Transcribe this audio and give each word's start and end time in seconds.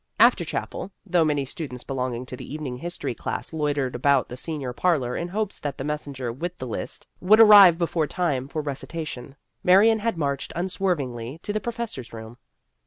After 0.19 0.43
Chapel, 0.43 0.91
though 1.05 1.23
many 1.23 1.45
students 1.45 1.83
belonging 1.83 2.25
to 2.25 2.35
the 2.35 2.51
evening 2.51 2.77
history 2.77 3.13
class 3.13 3.53
loitered 3.53 3.93
about 3.93 4.29
the 4.29 4.35
senior 4.35 4.73
parlor 4.73 5.15
in 5.15 5.27
hopes 5.27 5.59
that 5.59 5.77
the 5.77 5.83
messenger 5.83 6.33
with 6.33 6.57
the 6.57 6.65
list 6.65 7.05
would 7.19 7.39
arrive 7.39 7.77
before 7.77 8.07
time 8.07 8.47
for 8.47 8.63
recitation, 8.63 9.35
Marion 9.63 9.99
had 9.99 10.17
marched 10.17 10.53
unswervingly 10.55 11.39
to 11.43 11.53
the 11.53 11.59
professor's 11.61 12.13
room. 12.13 12.37